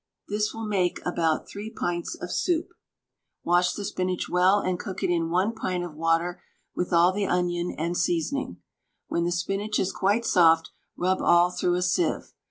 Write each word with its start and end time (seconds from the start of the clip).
This 0.27 0.51
will 0.51 0.65
make 0.65 0.99
about 1.05 1.47
3 1.47 1.69
pints 1.69 2.15
of 2.15 2.31
soup. 2.31 2.73
Wash 3.43 3.73
the 3.73 3.85
spinach 3.85 4.27
well, 4.27 4.59
and 4.59 4.79
cook 4.79 5.03
it 5.03 5.11
in 5.11 5.29
1 5.29 5.53
pint 5.53 5.83
of 5.83 5.93
water 5.93 6.41
with 6.73 6.89
the 6.89 7.27
onion 7.29 7.75
and 7.77 7.95
seasoning. 7.95 8.57
When 9.09 9.25
the 9.25 9.31
spinach 9.31 9.77
is 9.77 9.91
quite 9.93 10.25
soft, 10.25 10.71
rub 10.97 11.21
all 11.21 11.51
through 11.51 11.75
a 11.75 11.83
sieve. 11.83 12.33